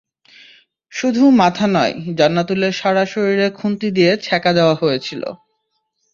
[0.91, 5.23] শুধু মাথা নয়, জান্নাতুলের সারা শরীরে খুন্তি দিয়ে ছ্যাঁকা দেওয়া হয়েছিল।